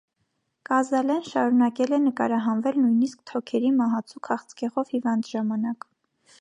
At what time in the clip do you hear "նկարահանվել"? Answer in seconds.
2.07-2.81